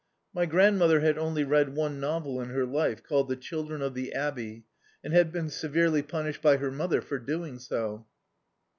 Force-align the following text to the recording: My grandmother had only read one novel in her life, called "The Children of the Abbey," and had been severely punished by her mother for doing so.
My 0.33 0.47
grandmother 0.47 1.01
had 1.01 1.19
only 1.19 1.43
read 1.43 1.75
one 1.75 1.99
novel 1.99 2.41
in 2.41 2.49
her 2.49 2.65
life, 2.65 3.03
called 3.03 3.29
"The 3.29 3.35
Children 3.35 3.83
of 3.83 3.93
the 3.93 4.13
Abbey," 4.13 4.63
and 5.03 5.13
had 5.13 5.31
been 5.31 5.51
severely 5.51 6.01
punished 6.01 6.41
by 6.41 6.57
her 6.57 6.71
mother 6.71 7.01
for 7.01 7.19
doing 7.19 7.59
so. 7.59 8.07